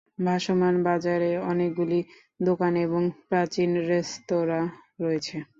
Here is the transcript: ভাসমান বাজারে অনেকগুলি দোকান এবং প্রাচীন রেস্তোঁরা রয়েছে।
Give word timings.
ভাসমান 0.19 0.75
বাজারে 0.83 1.31
অনেকগুলি 1.51 1.99
দোকান 2.39 2.73
এবং 2.85 3.01
প্রাচীন 3.29 3.69
রেস্তোঁরা 3.89 4.61
রয়েছে। 4.99 5.35